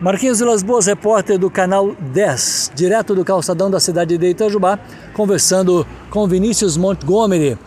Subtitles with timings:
[0.00, 4.78] Marquinhos Vilas Boas, repórter do canal 10, direto do calçadão da cidade de Itajubá,
[5.12, 7.58] conversando com Vinícius Montgomery.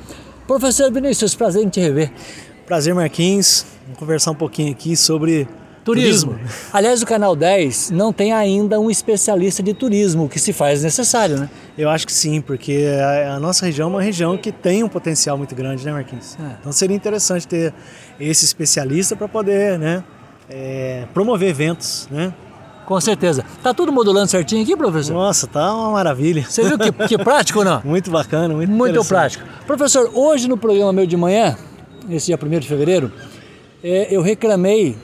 [0.48, 2.12] Professor Vinícius, prazer em te rever.
[2.66, 3.68] Prazer, Marquinhos.
[3.84, 5.48] Vamos conversar um pouquinho aqui sobre
[5.86, 6.32] turismo.
[6.34, 6.50] turismo.
[6.74, 10.82] Aliás, o canal 10 não tem ainda um especialista de turismo, o que se faz
[10.82, 11.48] necessário, né?
[11.78, 12.88] Eu acho que sim, porque
[13.28, 16.36] a, nossa região é uma região que tem um potencial muito grande, né, Marquinhos?
[16.40, 16.56] É.
[16.60, 17.72] Então seria interessante ter
[18.20, 20.04] esse especialista para poder, né?
[20.50, 22.34] É, promover eventos, né?
[22.86, 23.46] Com certeza.
[23.62, 25.14] Tá tudo modulando certinho aqui, professor?
[25.14, 26.46] Nossa, tá uma maravilha.
[26.48, 27.82] Você viu que, que prático, não?
[27.84, 29.46] muito bacana, muito Muito prático.
[29.66, 31.58] Professor, hoje no programa meu de manhã,
[32.10, 33.12] esse dia 1 de fevereiro,
[33.82, 34.98] é, eu reclamei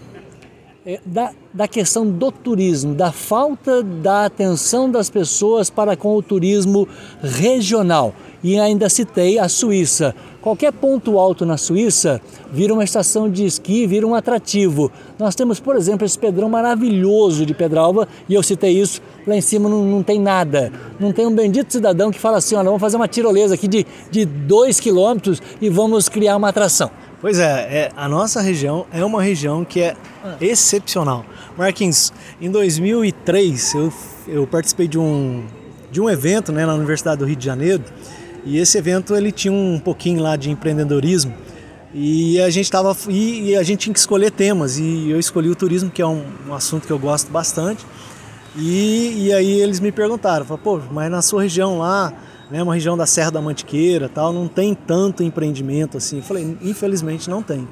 [1.06, 6.88] da, da questão do turismo, da falta da atenção das pessoas para com o turismo
[7.22, 8.14] regional.
[8.42, 10.16] E ainda citei a Suíça.
[10.42, 14.90] Qualquer ponto alto na Suíça vira uma estação de esqui, vira um atrativo.
[15.20, 19.42] Nós temos, por exemplo, esse pedrão maravilhoso de Pedralva, e eu citei isso, lá em
[19.42, 20.72] cima não, não tem nada.
[20.98, 23.86] Não tem um bendito cidadão que fala assim, olha, vamos fazer uma tirolesa aqui de,
[24.10, 26.90] de dois quilômetros e vamos criar uma atração.
[27.22, 29.94] Pois é, é, a nossa região é uma região que é
[30.40, 31.26] excepcional.
[31.58, 33.94] Marquinhos, em 2003 eu,
[34.26, 35.44] eu participei de um,
[35.92, 37.84] de um evento né, na Universidade do Rio de Janeiro,
[38.46, 41.34] e esse evento ele tinha um pouquinho lá de empreendedorismo
[41.94, 45.50] e a gente tava e, e a gente tinha que escolher temas e eu escolhi
[45.50, 47.86] o turismo que é um, um assunto que eu gosto bastante
[48.56, 52.14] e, e aí eles me perguntaram, pô, mas na sua região lá,
[52.52, 56.18] né, uma região da Serra da Mantiqueira, tal, não tem tanto empreendimento assim.
[56.18, 57.68] Eu falei, infelizmente não tem.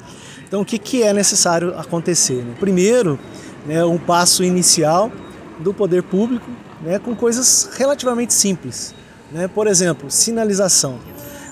[0.47, 2.43] Então o que, que é necessário acontecer?
[2.43, 2.55] Né?
[2.59, 3.19] Primeiro,
[3.65, 5.11] né, um passo inicial
[5.59, 6.49] do poder público,
[6.81, 8.93] né, com coisas relativamente simples.
[9.31, 9.47] Né?
[9.47, 10.99] Por exemplo, sinalização.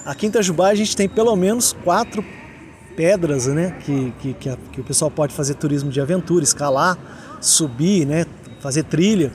[0.06, 2.24] Aqui em Itajubá a gente tem pelo menos quatro
[2.96, 3.76] pedras né?
[3.84, 6.98] que, que, que, a, que o pessoal pode fazer turismo de aventura, escalar,
[7.42, 8.26] subir, né?
[8.60, 9.32] fazer trilha.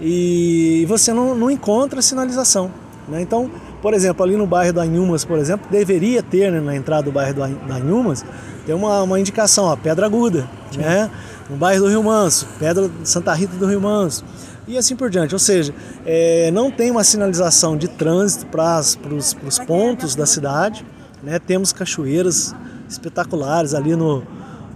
[0.00, 2.83] E você não, não encontra sinalização.
[3.08, 3.20] Né?
[3.22, 3.50] Então,
[3.82, 7.12] por exemplo, ali no bairro da Anhumas, por exemplo, deveria ter né, na entrada do
[7.12, 8.24] bairro da Anhumas,
[8.66, 10.48] tem uma, uma indicação, ó, Pedra Aguda.
[10.76, 11.10] Né?
[11.48, 14.24] No bairro do Rio Manso, Pedra Santa Rita do Rio Manso
[14.66, 15.34] e assim por diante.
[15.34, 20.84] Ou seja, é, não tem uma sinalização de trânsito para os pontos da cidade.
[21.22, 21.38] Né?
[21.38, 22.54] Temos cachoeiras
[22.88, 24.22] espetaculares ali no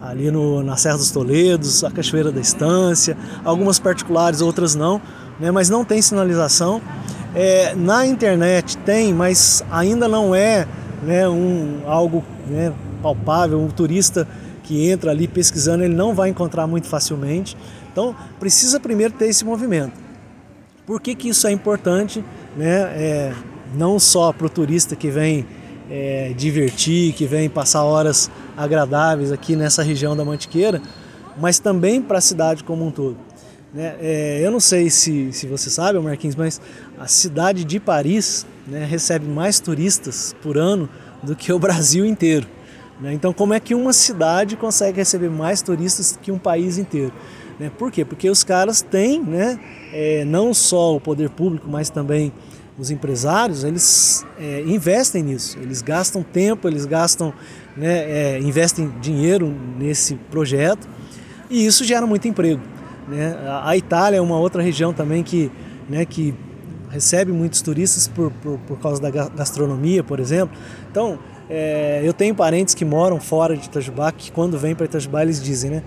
[0.01, 5.03] ali no, na Serra dos Toledos, a Cachoeira da Estância, algumas particulares, outras não,
[5.41, 5.51] né?
[5.51, 6.81] mas não tem sinalização.
[7.41, 10.67] É, na internet tem, mas ainda não é
[11.05, 13.61] né, um, algo né, palpável.
[13.61, 14.27] Um turista
[14.65, 17.57] que entra ali pesquisando, ele não vai encontrar muito facilmente.
[17.93, 19.93] Então, precisa primeiro ter esse movimento.
[20.85, 22.25] Por que, que isso é importante?
[22.57, 22.81] Né?
[22.97, 23.33] É,
[23.73, 25.47] não só para o turista que vem
[25.89, 30.83] é, divertir, que vem passar horas agradáveis aqui nessa região da Mantiqueira,
[31.41, 33.28] mas também para a cidade como um todo.
[33.73, 33.97] Né?
[34.01, 36.61] É, eu não sei se, se você sabe, Marquinhos, mas
[36.99, 40.89] a cidade de Paris né, recebe mais turistas por ano
[41.23, 42.47] do que o Brasil inteiro.
[43.01, 43.13] Né?
[43.13, 47.13] Então, como é que uma cidade consegue receber mais turistas que um país inteiro?
[47.59, 47.71] Né?
[47.77, 48.05] Por quê?
[48.05, 49.59] Porque os caras têm, né,
[49.93, 52.33] é, não só o poder público, mas também
[52.79, 57.35] os empresários, eles é, investem nisso, eles gastam tempo, eles gastam,
[57.77, 60.89] né, é, investem dinheiro nesse projeto
[61.51, 62.63] e isso gera muito emprego.
[63.09, 63.37] Né?
[63.63, 65.51] A Itália é uma outra região também que,
[65.89, 66.35] né, que
[66.91, 70.57] recebe muitos turistas por, por, por causa da gastronomia, por exemplo.
[70.91, 71.19] Então,
[71.49, 75.43] é, eu tenho parentes que moram fora de Itajubá, que quando vêm para Itajubá eles
[75.43, 75.83] dizem, né?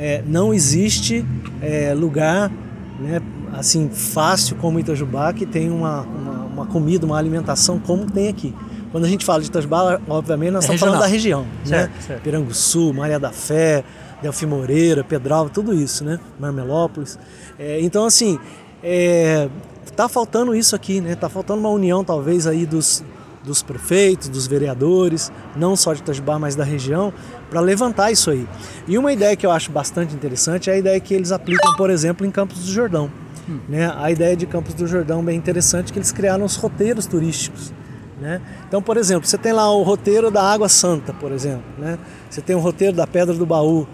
[0.00, 1.24] é, não existe
[1.60, 2.50] é, lugar
[2.98, 3.20] né,
[3.52, 8.54] assim fácil como Itajubá que tem uma, uma, uma, comida, uma alimentação como tem aqui.
[8.90, 12.00] Quando a gente fala de Itajubá, obviamente nós é estamos falando da região, certo, né?
[12.00, 12.22] Certo.
[12.22, 13.84] Piranguçu, Maria da Fé,
[14.22, 16.18] Delfi Moreira, Pedralva, tudo isso, né?
[16.38, 17.18] Marmelópolis.
[17.58, 18.38] É, então assim,
[18.82, 19.48] é,
[19.96, 21.14] tá faltando isso aqui, né?
[21.14, 23.04] Tá faltando uma união talvez aí dos
[23.42, 27.12] dos prefeitos, dos vereadores, não só de Itajubá, mas da região,
[27.48, 28.46] para levantar isso aí.
[28.86, 31.90] E uma ideia que eu acho bastante interessante é a ideia que eles aplicam, por
[31.90, 33.10] exemplo, em Campos do Jordão.
[33.48, 33.58] Hum.
[33.68, 33.92] Né?
[33.96, 37.72] A ideia de Campos do Jordão é bem interessante que eles criaram os roteiros turísticos.
[38.20, 38.40] Né?
[38.68, 41.64] Então, por exemplo, você tem lá o roteiro da Água Santa, por exemplo.
[41.78, 41.98] Né?
[42.28, 43.86] Você tem o roteiro da Pedra do Baú.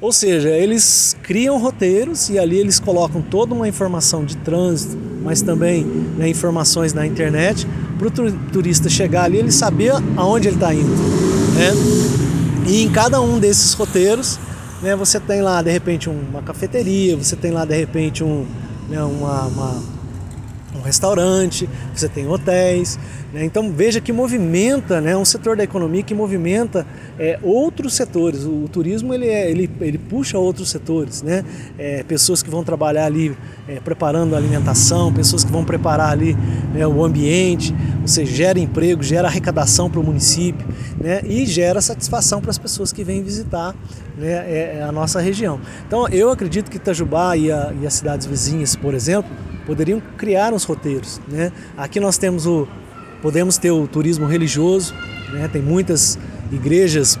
[0.00, 5.42] Ou seja, eles criam roteiros e ali eles colocam toda uma informação de trânsito, mas
[5.42, 7.66] também né, informações na internet
[7.98, 10.94] para o turista chegar ali ele saber aonde ele está indo.
[11.54, 11.72] Né?
[12.68, 14.38] E em cada um desses roteiros,
[14.80, 18.46] né, você tem lá de repente uma cafeteria, você tem lá de repente um,
[18.88, 19.82] né, uma, uma,
[20.78, 22.98] um restaurante, você tem hotéis.
[23.32, 23.44] Né?
[23.44, 26.86] Então veja que movimenta, né, um setor da economia que movimenta
[27.18, 28.44] é, outros setores.
[28.44, 31.44] O, o, turismo ele, é, ele, ele puxa outros setores, né?
[31.78, 33.36] É, pessoas que vão trabalhar ali
[33.66, 36.36] é, preparando a alimentação, pessoas que vão preparar ali
[36.72, 40.66] né, o ambiente, você gera emprego, gera arrecadação para o município
[40.98, 43.74] né, e gera satisfação para as pessoas que vêm visitar
[44.16, 45.60] né, é, é a nossa região.
[45.86, 49.30] Então eu acredito que Itajubá e, a, e as cidades vizinhas, por exemplo,
[49.68, 51.20] poderiam criar uns roteiros.
[51.28, 51.52] Né?
[51.76, 52.66] Aqui nós temos o,
[53.20, 54.94] podemos ter o turismo religioso,
[55.30, 55.46] né?
[55.52, 56.18] tem muitas
[56.50, 57.20] igrejas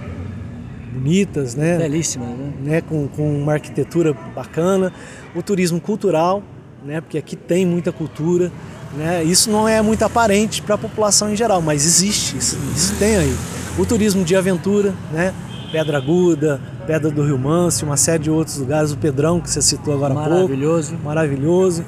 [0.90, 1.76] bonitas, né?
[1.76, 2.52] Belíssimas, né?
[2.62, 2.80] né?
[2.80, 4.90] Com, com uma arquitetura bacana.
[5.36, 6.42] O turismo cultural,
[6.82, 7.02] né?
[7.02, 8.50] Porque aqui tem muita cultura,
[8.96, 9.22] né?
[9.22, 13.16] Isso não é muito aparente para a população em geral, mas existe, isso, isso, tem
[13.16, 13.36] aí.
[13.78, 15.34] O turismo de aventura, né?
[15.70, 19.60] Pedra Aguda, Pedra do Rio Manso, uma série de outros lugares, o Pedrão que você
[19.60, 20.30] citou agora há pouco.
[20.30, 20.96] Maravilhoso.
[21.04, 21.84] Maravilhoso.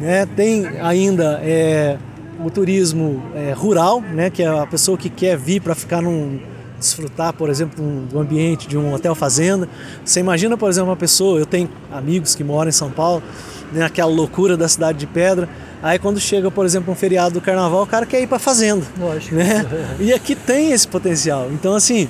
[0.00, 0.26] Né?
[0.34, 1.98] Tem ainda é,
[2.42, 4.30] o turismo é, rural, né?
[4.30, 6.40] que é a pessoa que quer vir para ficar num
[6.78, 9.68] desfrutar, por exemplo, do ambiente de um hotel fazenda.
[10.02, 13.22] Você imagina, por exemplo, uma pessoa, eu tenho amigos que moram em São Paulo,
[13.70, 15.46] né, aquela loucura da cidade de pedra.
[15.82, 18.84] Aí quando chega, por exemplo, um feriado do carnaval, o cara quer ir para fazenda.
[18.98, 19.34] Lógico.
[19.34, 19.66] Né?
[20.00, 21.48] E aqui tem esse potencial.
[21.52, 22.08] Então, assim,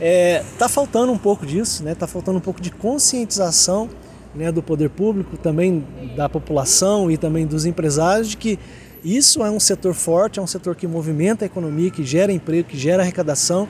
[0.00, 1.94] é, tá faltando um pouco disso, né?
[1.94, 3.88] Tá faltando um pouco de conscientização
[4.34, 5.84] né, do poder público, também
[6.16, 8.58] da população e também dos empresários de que
[9.04, 12.68] isso é um setor forte, é um setor que movimenta a economia, que gera emprego,
[12.68, 13.68] que gera arrecadação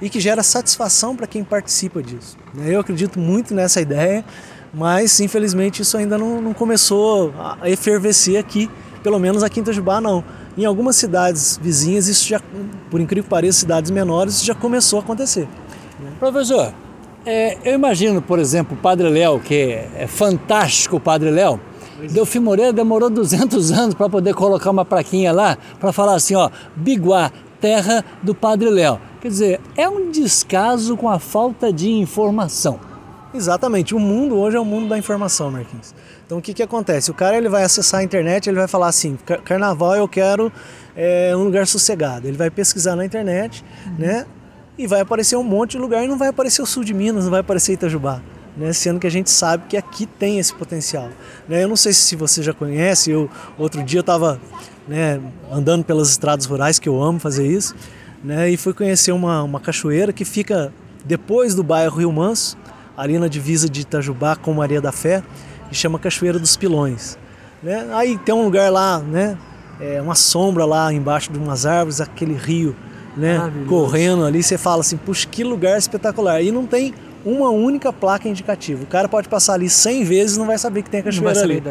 [0.00, 2.36] e que gera satisfação para quem participa disso.
[2.54, 2.74] Né?
[2.74, 4.24] Eu acredito muito nessa ideia,
[4.72, 8.70] mas infelizmente isso ainda não, não começou a efervescer aqui,
[9.02, 10.22] pelo menos aqui em Itajubá não.
[10.56, 12.40] Em algumas cidades vizinhas, isso já,
[12.90, 15.48] por incrível que pareça, cidades menores, isso já começou a acontecer.
[16.18, 16.72] Professor,
[17.26, 21.60] é, eu imagino, por exemplo, o Padre Léo, que é, é fantástico o Padre Léo,
[22.10, 26.50] Delfim Moreira demorou 200 anos para poder colocar uma plaquinha lá para falar assim, ó,
[26.76, 29.00] Biguá, terra do Padre Léo.
[29.20, 32.78] Quer dizer, é um descaso com a falta de informação.
[33.34, 35.94] Exatamente, o mundo hoje é o mundo da informação, Marquinhos.
[36.24, 37.10] Então o que, que acontece?
[37.10, 40.52] O cara ele vai acessar a internet, ele vai falar assim, carnaval eu quero
[40.96, 42.26] é, um lugar sossegado.
[42.26, 43.94] Ele vai pesquisar na internet, uhum.
[43.98, 44.26] né?
[44.78, 47.24] E vai aparecer um monte de lugar e não vai aparecer o sul de Minas,
[47.24, 48.22] não vai aparecer Itajubá.
[48.56, 51.10] Né, sendo que a gente sabe que aqui tem esse potencial.
[51.48, 51.62] Né?
[51.62, 54.40] Eu não sei se você já conhece, eu outro dia eu estava
[54.88, 57.76] né, andando pelas estradas rurais, que eu amo fazer isso,
[58.24, 60.72] né, e fui conhecer uma, uma cachoeira que fica
[61.04, 62.56] depois do bairro Rio Manso,
[62.96, 65.22] ali na divisa de Itajubá com Maria da Fé,
[65.68, 67.16] que chama Cachoeira dos Pilões.
[67.62, 67.88] Né?
[67.92, 69.38] Aí tem um lugar lá, né,
[69.80, 72.74] é, uma sombra lá embaixo de umas árvores, aquele rio
[73.18, 76.40] né, correndo ali, você fala assim, puxa, que lugar espetacular.
[76.42, 76.94] E não tem
[77.24, 78.82] uma única placa indicativa.
[78.82, 81.40] O cara pode passar ali 100 vezes e não vai saber que tem a cachoeira
[81.40, 81.62] ali.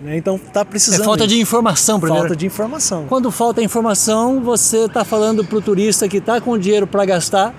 [0.00, 0.16] Né?
[0.16, 1.02] Então tá precisando.
[1.02, 2.22] É falta de informação, primeiro.
[2.22, 3.06] Falta de informação.
[3.08, 7.52] Quando falta informação, você está falando para o turista que está com dinheiro para gastar.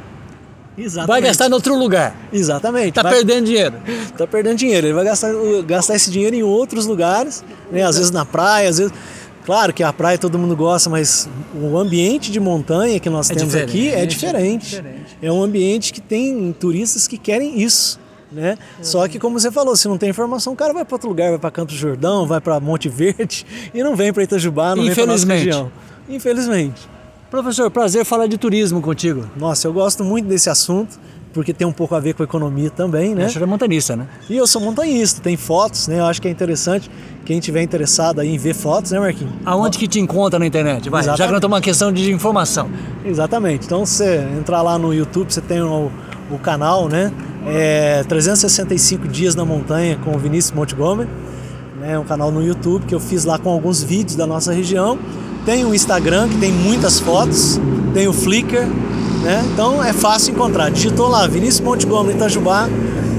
[0.77, 1.07] Exatamente.
[1.09, 2.15] Vai gastar em outro lugar.
[2.31, 2.89] Exatamente.
[2.89, 3.75] Está perdendo dinheiro.
[3.85, 4.87] Está perdendo dinheiro.
[4.87, 5.33] Ele vai gastar,
[5.65, 7.83] gastar esse dinheiro em outros lugares, né?
[7.83, 8.93] às vezes na praia, às vezes.
[9.49, 11.27] Claro que a praia todo mundo gosta, mas
[11.59, 14.75] o ambiente de montanha que nós é temos aqui é diferente.
[14.75, 15.17] é diferente.
[15.23, 17.99] É um ambiente que tem turistas que querem isso.
[18.31, 18.51] Né?
[18.77, 18.83] Uhum.
[18.83, 21.31] Só que como você falou, se não tem informação, o cara vai para outro lugar,
[21.31, 23.43] vai para Campos do Jordão, vai para Monte Verde
[23.73, 25.71] e não vem para Itajubá, não vem para nossa região.
[26.07, 26.87] Infelizmente.
[27.31, 29.27] Professor, prazer falar de turismo contigo.
[29.35, 30.99] Nossa, eu gosto muito desse assunto
[31.33, 33.29] porque tem um pouco a ver com a economia também, né?
[33.29, 34.07] Você é montanhista, né?
[34.29, 35.99] E eu sou montanhista, tem fotos, né?
[35.99, 36.89] Eu acho que é interessante
[37.29, 39.31] quem tiver interessado aí em ver fotos, né, Marquinhos?
[39.45, 40.89] Aonde que te encontra na internet?
[40.89, 42.67] Vai, já que não estamos uma questão de informação.
[43.05, 43.67] Exatamente.
[43.67, 45.91] Então, você entrar lá no YouTube, você tem o,
[46.31, 47.11] o canal, né?
[47.45, 51.07] É 365 dias na montanha com o Vinícius Montgomery,
[51.79, 51.99] né?
[51.99, 54.97] Um canal no YouTube que eu fiz lá com alguns vídeos da nossa região.
[55.45, 57.61] Tem o Instagram que tem muitas fotos,
[57.93, 58.67] tem o Flickr,
[59.21, 59.43] né?
[59.53, 60.69] Então é fácil encontrar.
[60.69, 62.67] Digitou lá Vinícius Montgomery Itajubá,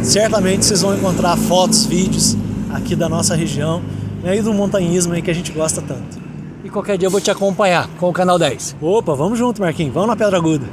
[0.03, 2.37] certamente vocês vão encontrar fotos, vídeos
[2.73, 3.83] aqui da nossa região
[4.23, 4.37] né?
[4.37, 6.19] e do montanhismo aí que a gente gosta tanto.
[6.65, 8.77] E qualquer dia eu vou te acompanhar com o canal 10.
[8.81, 9.95] Opa, vamos junto, Marquinhos.
[9.95, 10.67] Vamos na Pedra Aguda.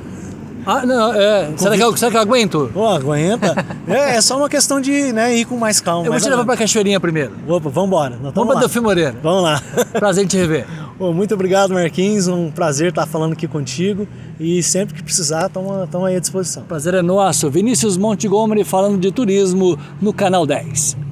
[0.66, 1.50] Ah, não, é.
[1.56, 2.70] Será que, eu, será que eu aguento?
[2.74, 3.66] Pô, aguenta.
[3.88, 6.06] é, é só uma questão de né, ir com mais calma.
[6.06, 7.32] Eu vou te levar pra Cachoeirinha primeiro.
[7.48, 8.18] Opa, vamos embora.
[8.22, 9.16] Vamos pra Delfim Moreira.
[9.24, 9.62] Vamos lá.
[9.94, 10.68] Prazer em te rever.
[10.98, 12.28] Pô, muito obrigado, Marquinhos.
[12.28, 14.08] Um prazer estar falando aqui contigo.
[14.40, 16.64] E sempre que precisar, estamos aí à disposição.
[16.64, 17.52] Prazer é nosso.
[17.52, 21.07] Vinícius Montgomery falando de turismo no Canal 10.